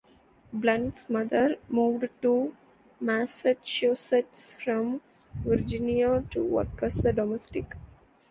[0.51, 2.55] Blunt's mother moved to
[2.99, 4.99] Massachusetts from
[5.45, 7.75] Virginia to work as a domestic.